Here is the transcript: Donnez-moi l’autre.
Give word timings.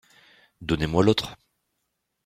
Donnez-moi 0.61 1.03
l’autre. 1.03 1.37